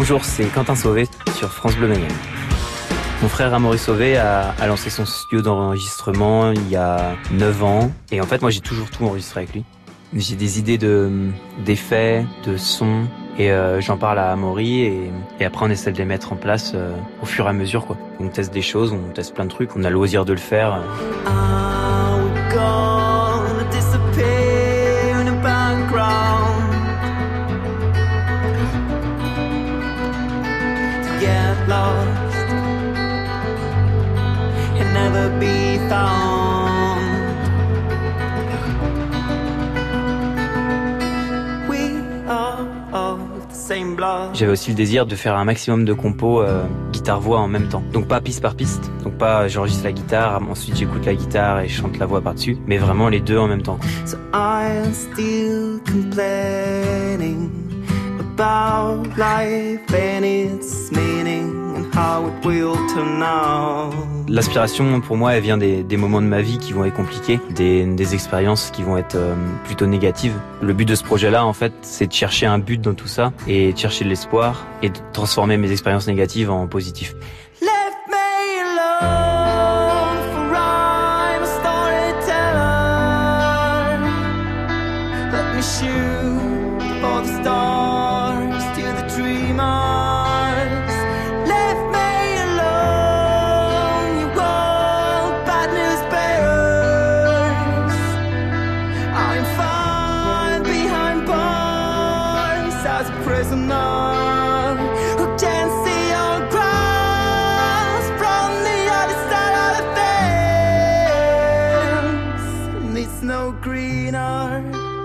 [0.00, 2.08] Bonjour, c'est Quentin Sauvé sur France Bleu Mayenne.
[3.20, 7.92] Mon frère Amaury Sauvé a, lancé son studio d'enregistrement il y a 9 ans.
[8.10, 9.64] Et en fait, moi, j'ai toujours tout enregistré avec lui.
[10.14, 11.28] J'ai des idées de
[11.66, 13.08] d'effets, de sons,
[13.38, 14.84] et euh, j'en parle à Amaury,
[15.38, 17.84] et, après on essaie de les mettre en place euh, au fur et à mesure.
[17.84, 17.98] Quoi.
[18.20, 20.38] On teste des choses, on teste plein de trucs, on a le loisir de le
[20.38, 20.80] faire.
[44.32, 47.82] J'avais aussi le désir de faire un maximum de compos euh, guitare-voix en même temps.
[47.92, 48.90] Donc pas piste par piste.
[49.04, 52.56] Donc pas j'enregistre la guitare, ensuite j'écoute la guitare et je chante la voix par-dessus.
[52.66, 53.78] Mais vraiment les deux en même temps.
[54.06, 57.50] So I'm still complaining
[58.18, 61.49] about life and its meaning.
[64.28, 67.84] L'aspiration, pour moi, elle vient des, moments de ma vie qui vont être compliqués, des,
[67.84, 69.34] des expériences qui vont être euh,
[69.64, 70.34] plutôt négatives.
[70.62, 73.32] Le but de ce projet-là, en fait, c'est de chercher un but dans tout ça
[73.46, 77.14] et de chercher de l'espoir et de transformer mes expériences négatives en positives.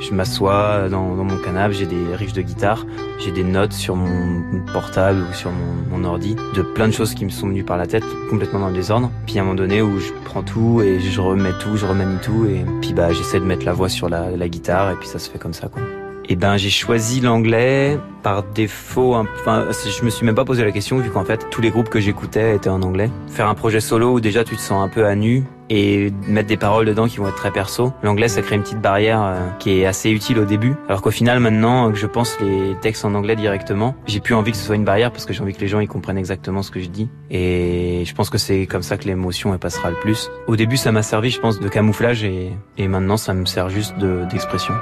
[0.00, 2.86] Je m'assois dans, mon canapé, j'ai des riffs de guitare,
[3.18, 5.50] j'ai des notes sur mon portable ou sur
[5.90, 8.68] mon, ordi, de plein de choses qui me sont venues par la tête, complètement dans
[8.68, 9.10] le désordre.
[9.26, 12.18] Puis à un moment donné où je prends tout et je remets tout, je remanie
[12.22, 15.08] tout et puis bah j'essaie de mettre la voix sur la, la guitare et puis
[15.08, 15.82] ça se fait comme ça quoi.
[16.28, 19.14] Eh ben j'ai choisi l'anglais par défaut.
[19.14, 21.88] Enfin, je me suis même pas posé la question vu qu'en fait tous les groupes
[21.88, 23.10] que j'écoutais étaient en anglais.
[23.28, 26.48] Faire un projet solo où déjà tu te sens un peu à nu et mettre
[26.48, 27.92] des paroles dedans qui vont être très perso.
[28.02, 30.74] L'anglais ça crée une petite barrière euh, qui est assez utile au début.
[30.88, 34.50] Alors qu'au final maintenant que je pense les textes en anglais directement, j'ai plus envie
[34.50, 36.62] que ce soit une barrière parce que j'ai envie que les gens ils comprennent exactement
[36.62, 37.08] ce que je dis.
[37.30, 40.30] Et je pense que c'est comme ça que l'émotion passera le plus.
[40.48, 43.68] Au début ça m'a servi je pense de camouflage et, et maintenant ça me sert
[43.68, 44.74] juste d'expression.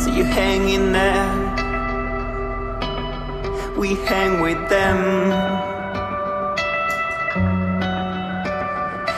[0.00, 1.30] So you hang in there,
[3.76, 5.30] we hang with them.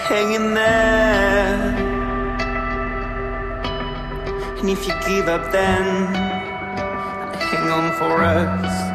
[0.08, 1.74] Hang in there,
[4.58, 6.14] and if you give up, then
[7.34, 8.85] hang on for us.